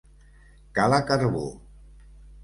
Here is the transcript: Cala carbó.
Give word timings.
Cala 0.79 0.99
carbó. 1.11 1.43